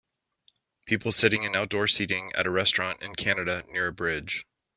People 0.87 1.11
sitting 1.11 1.43
in 1.43 1.55
outdoor 1.55 1.85
seating 1.85 2.31
at 2.33 2.47
a 2.47 2.49
restaurant 2.49 3.03
in 3.03 3.13
Canada 3.13 3.63
near 3.69 3.85
a 3.89 3.93
bridge. 3.93 4.47